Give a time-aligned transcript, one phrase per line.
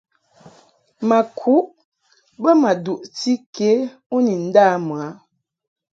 [1.07, 1.65] Ma kuʼ
[2.41, 3.69] bə ma duʼti ke
[4.15, 5.07] u ni nda mɨ a.